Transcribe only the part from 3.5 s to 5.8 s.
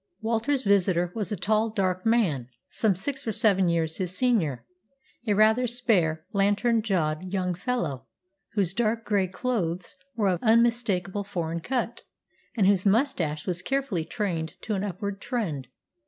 years his senior, a rather